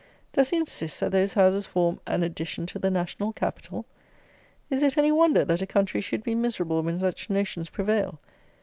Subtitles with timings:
[0.33, 3.85] Does he insist, that those houses form "an addition to the national capital?"
[4.71, 8.19] Is it any wonder that a country should be miserable when such notions prevail?